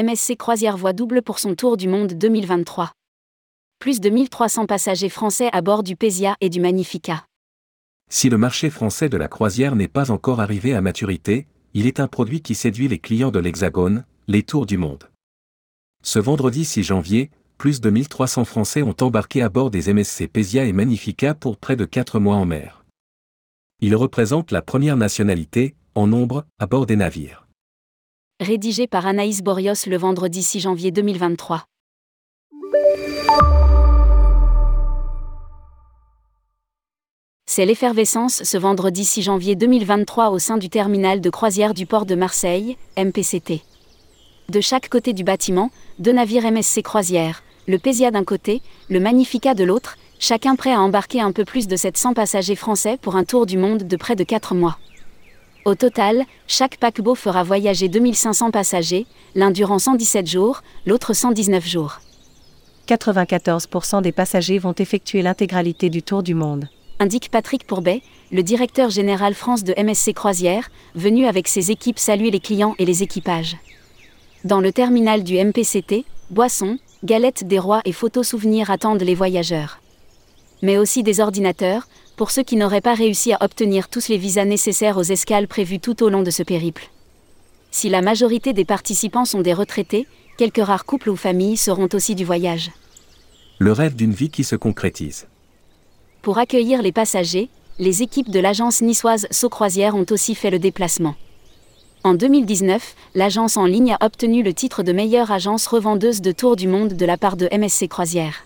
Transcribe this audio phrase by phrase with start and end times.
[0.00, 2.92] MSC Croisière voit double pour son tour du monde 2023.
[3.78, 7.26] Plus de 1300 passagers français à bord du Pesia et du Magnifica.
[8.10, 12.00] Si le marché français de la croisière n'est pas encore arrivé à maturité, il est
[12.00, 15.10] un produit qui séduit les clients de l'Hexagone, les tours du monde.
[16.02, 20.64] Ce vendredi 6 janvier, plus de 1300 Français ont embarqué à bord des MSC Pesia
[20.64, 22.86] et Magnifica pour près de 4 mois en mer.
[23.80, 27.46] Ils représentent la première nationalité, en nombre, à bord des navires.
[28.42, 31.64] Rédigé par Anaïs Borios le vendredi 6 janvier 2023.
[37.46, 42.04] C'est l'effervescence ce vendredi 6 janvier 2023 au sein du terminal de croisière du port
[42.04, 43.62] de Marseille, MPCT.
[44.48, 49.54] De chaque côté du bâtiment, deux navires MSC Croisière, le Pésia d'un côté, le Magnifica
[49.54, 53.22] de l'autre, chacun prêt à embarquer un peu plus de 700 passagers français pour un
[53.22, 54.78] tour du monde de près de 4 mois.
[55.64, 62.00] Au total, chaque paquebot fera voyager 2500 passagers, l'un durant 117 jours, l'autre 119 jours.
[62.88, 66.68] 94% des passagers vont effectuer l'intégralité du tour du monde.
[66.98, 72.32] Indique Patrick Pourbet, le directeur général France de MSC Croisière, venu avec ses équipes saluer
[72.32, 73.56] les clients et les équipages.
[74.44, 79.80] Dans le terminal du MPCT, boissons, galettes des rois et photos souvenirs attendent les voyageurs.
[80.60, 84.44] Mais aussi des ordinateurs, pour ceux qui n'auraient pas réussi à obtenir tous les visas
[84.44, 86.90] nécessaires aux escales prévues tout au long de ce périple.
[87.70, 92.14] Si la majorité des participants sont des retraités, quelques rares couples ou familles seront aussi
[92.14, 92.70] du voyage.
[93.58, 95.26] Le rêve d'une vie qui se concrétise.
[96.20, 101.14] Pour accueillir les passagers, les équipes de l'agence niçoise Croisière ont aussi fait le déplacement.
[102.04, 106.56] En 2019, l'agence en ligne a obtenu le titre de meilleure agence revendeuse de tours
[106.56, 108.44] du monde de la part de MSC Croisière.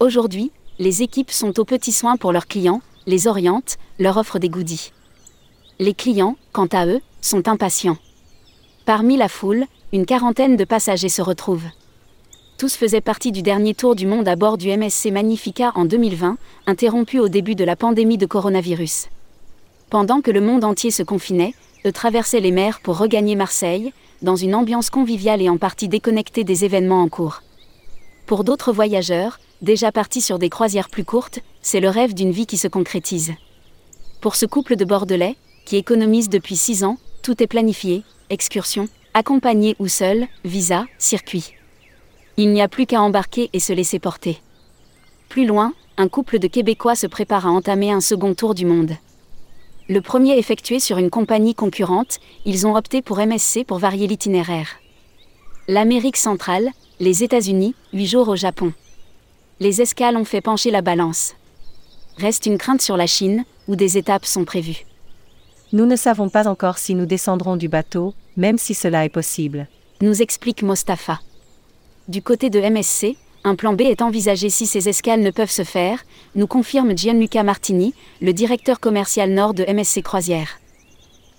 [0.00, 0.50] Aujourd'hui,
[0.82, 4.90] les équipes sont aux petits soins pour leurs clients, les orientent, leur offrent des goodies.
[5.78, 7.98] Les clients, quant à eux, sont impatients.
[8.84, 11.68] Parmi la foule, une quarantaine de passagers se retrouvent.
[12.58, 16.36] Tous faisaient partie du dernier tour du monde à bord du MSC Magnifica en 2020,
[16.66, 19.06] interrompu au début de la pandémie de coronavirus.
[19.88, 21.54] Pendant que le monde entier se confinait,
[21.86, 26.42] eux traversaient les mers pour regagner Marseille, dans une ambiance conviviale et en partie déconnectée
[26.42, 27.42] des événements en cours.
[28.26, 32.46] Pour d'autres voyageurs, déjà partis sur des croisières plus courtes, c'est le rêve d'une vie
[32.46, 33.32] qui se concrétise.
[34.20, 39.76] Pour ce couple de Bordelais, qui économise depuis 6 ans, tout est planifié, excursion, accompagné
[39.78, 41.54] ou seul, visa, circuit.
[42.36, 44.40] Il n'y a plus qu'à embarquer et se laisser porter.
[45.28, 48.92] Plus loin, un couple de Québécois se prépare à entamer un second tour du monde.
[49.88, 54.68] Le premier effectué sur une compagnie concurrente, ils ont opté pour MSC pour varier l'itinéraire.
[55.68, 58.72] L'Amérique centrale, les États-Unis, 8 jours au Japon.
[59.62, 61.36] Les escales ont fait pencher la balance.
[62.16, 64.84] Reste une crainte sur la Chine, où des étapes sont prévues.
[65.72, 69.68] Nous ne savons pas encore si nous descendrons du bateau, même si cela est possible.
[70.00, 71.20] Nous explique Mostafa.
[72.08, 75.62] Du côté de MSC, un plan B est envisagé si ces escales ne peuvent se
[75.62, 80.58] faire, nous confirme Gianluca Martini, le directeur commercial nord de MSC Croisière.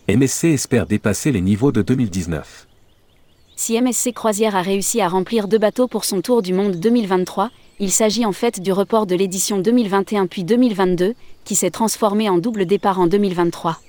[0.07, 2.67] MSC espère dépasser les niveaux de 2019.
[3.57, 7.51] Si MSC Croisière a réussi à remplir deux bateaux pour son tour du monde 2023,
[7.79, 12.37] il s'agit en fait du report de l'édition 2021 puis 2022, qui s'est transformé en
[12.37, 13.79] double départ en 2023.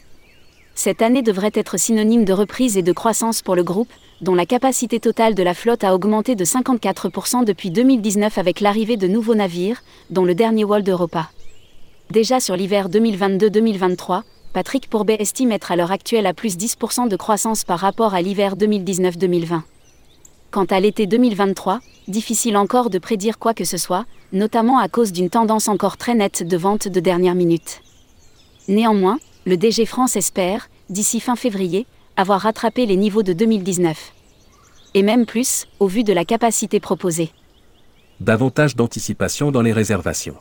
[0.75, 4.47] Cette année devrait être synonyme de reprise et de croissance pour le groupe, dont la
[4.47, 9.35] capacité totale de la flotte a augmenté de 54% depuis 2019 avec l'arrivée de nouveaux
[9.35, 11.31] navires, dont le dernier World Europa.
[12.11, 14.23] Déjà sur l'hiver 2022-2023,
[14.53, 18.23] Patrick Pourbet estime être à l'heure actuelle à plus 10% de croissance par rapport à
[18.23, 19.63] l'hiver 2019-2020.
[20.55, 25.11] Quant à l'été 2023, difficile encore de prédire quoi que ce soit, notamment à cause
[25.11, 27.83] d'une tendance encore très nette de vente de dernière minute.
[28.69, 34.13] Néanmoins, le DG France espère, d'ici fin février, avoir rattrapé les niveaux de 2019.
[34.95, 37.33] Et même plus, au vu de la capacité proposée.
[38.21, 40.37] Davantage d'anticipation dans les réservations.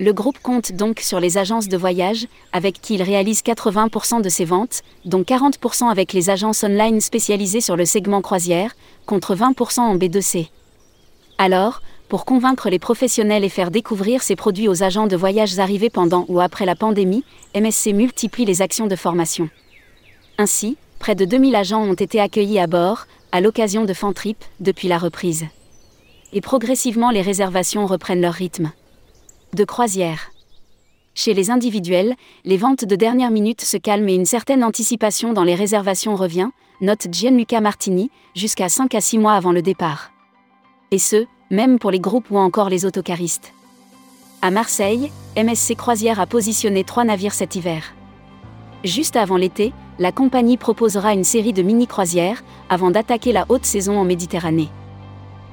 [0.00, 4.28] Le groupe compte donc sur les agences de voyage, avec qui il réalise 80% de
[4.28, 9.80] ses ventes, dont 40% avec les agences online spécialisées sur le segment croisière, contre 20%
[9.80, 10.50] en B2C.
[11.36, 15.90] Alors, pour convaincre les professionnels et faire découvrir ses produits aux agents de voyage arrivés
[15.90, 17.24] pendant ou après la pandémie,
[17.56, 19.50] MSC multiplie les actions de formation.
[20.38, 24.86] Ainsi, près de 2000 agents ont été accueillis à bord, à l'occasion de Fantrip, depuis
[24.86, 25.46] la reprise.
[26.32, 28.70] Et progressivement les réservations reprennent leur rythme.
[29.54, 30.30] De croisière.
[31.14, 32.14] Chez les individuels,
[32.44, 36.50] les ventes de dernière minute se calment et une certaine anticipation dans les réservations revient,
[36.82, 40.12] note Gianluca Martini, jusqu'à 5 à 6 mois avant le départ.
[40.90, 43.54] Et ce, même pour les groupes ou encore les autocaristes.
[44.42, 47.94] À Marseille, MSC Croisière a positionné trois navires cet hiver.
[48.84, 53.98] Juste avant l'été, la compagnie proposera une série de mini-croisières, avant d'attaquer la haute saison
[53.98, 54.68] en Méditerranée.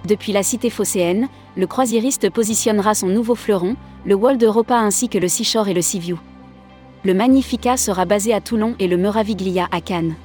[0.06, 3.76] Depuis la cité phocéenne, le croisiériste positionnera son nouveau fleuron,
[4.06, 6.20] le World Europa ainsi que le Seashore et le Seaview.
[7.04, 10.16] Le Magnifica sera basé à Toulon et le Meraviglia à Cannes.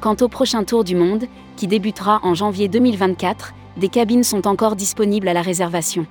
[0.00, 1.24] Quant au prochain tour du monde,
[1.56, 6.06] qui débutera en janvier 2024, des cabines sont encore disponibles à la réservation.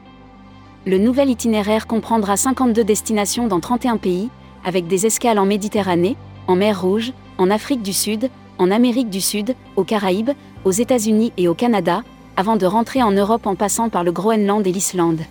[0.86, 4.30] Le nouvel itinéraire comprendra 52 destinations dans 31 pays,
[4.66, 6.18] avec des escales en Méditerranée,
[6.48, 10.32] en mer Rouge, en Afrique du Sud, en Amérique du Sud, aux Caraïbes,
[10.66, 12.04] aux États-Unis et au Canada,
[12.42, 15.22] avant de rentrer en Europe en passant par le Groenland et l'Islande.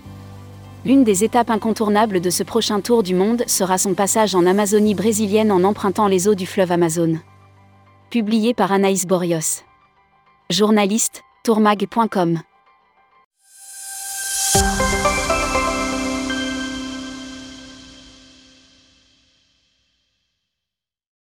[0.84, 4.94] L'une des étapes incontournables de ce prochain tour du monde sera son passage en Amazonie
[4.94, 7.18] brésilienne en empruntant les eaux du fleuve Amazon.
[8.10, 9.64] Publié par Anaïs Borios.
[10.50, 12.38] Journaliste, tourmag.com